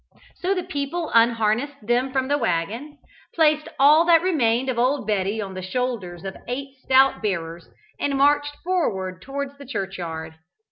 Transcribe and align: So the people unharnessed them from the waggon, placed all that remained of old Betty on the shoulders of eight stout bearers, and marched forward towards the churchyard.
So 0.39 0.55
the 0.55 0.63
people 0.63 1.11
unharnessed 1.13 1.85
them 1.85 2.11
from 2.11 2.27
the 2.27 2.39
waggon, 2.39 2.97
placed 3.35 3.67
all 3.77 4.03
that 4.05 4.23
remained 4.23 4.67
of 4.67 4.79
old 4.79 5.05
Betty 5.05 5.39
on 5.39 5.53
the 5.53 5.61
shoulders 5.61 6.23
of 6.23 6.35
eight 6.47 6.69
stout 6.83 7.21
bearers, 7.21 7.69
and 7.99 8.17
marched 8.17 8.55
forward 8.63 9.21
towards 9.21 9.59
the 9.59 9.65
churchyard. 9.67 10.39